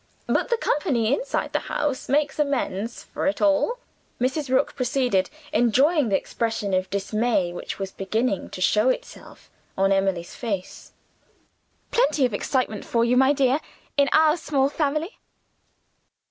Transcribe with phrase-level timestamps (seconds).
[0.25, 3.77] But the company, inside the house, makes amends for it all,"
[4.19, 4.49] Mrs.
[4.49, 10.33] Rook proceeded, enjoying the expression of dismay which was beginning to show itself on Emily's
[10.33, 10.93] face.
[11.91, 13.59] "Plenty of excitement for you, my dear,
[13.95, 15.19] in our small family.